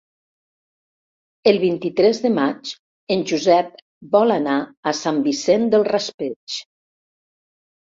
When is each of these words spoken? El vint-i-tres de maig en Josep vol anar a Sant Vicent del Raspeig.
El 1.51 1.59
vint-i-tres 1.63 2.21
de 2.23 2.31
maig 2.37 2.71
en 3.17 3.23
Josep 3.33 3.77
vol 4.17 4.35
anar 4.39 4.57
a 4.63 4.97
Sant 5.03 5.23
Vicent 5.31 5.71
del 5.77 5.89
Raspeig. 5.93 6.61